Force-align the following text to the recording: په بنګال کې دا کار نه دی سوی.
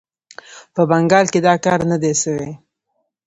په 0.73 0.81
بنګال 0.89 1.25
کې 1.33 1.39
دا 1.47 1.53
کار 1.65 1.79
نه 1.91 1.97
دی 2.03 2.13
سوی. 2.21 2.51